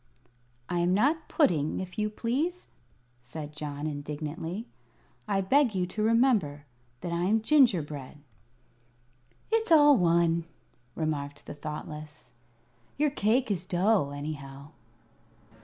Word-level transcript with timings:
"I 0.67 0.79
am 0.79 0.95
not 0.95 1.27
pudding, 1.29 1.79
if 1.79 1.99
you 1.99 2.09
please," 2.09 2.69
said 3.21 3.53
John, 3.53 3.85
indignantly. 3.85 4.65
"I 5.27 5.41
beg 5.41 5.75
you 5.75 5.85
to 5.85 6.01
remember 6.01 6.65
that 7.01 7.13
I 7.13 7.25
am 7.25 7.43
gingerbread." 7.43 8.17
"It's 9.51 9.71
all 9.71 9.95
one," 9.95 10.45
remarked 10.95 11.45
the 11.45 11.53
Thoughtless, 11.53 12.31
"your 12.97 13.11
cake 13.11 13.51
is 13.51 13.63
dough, 13.63 14.09
anyhow." 14.09 14.69